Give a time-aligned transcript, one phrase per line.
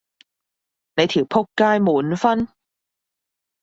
[0.95, 2.47] 你條僕街滿分？